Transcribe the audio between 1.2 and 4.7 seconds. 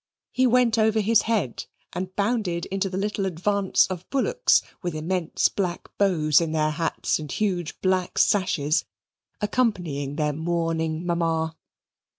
head and bounded into the little advance of Bullocks,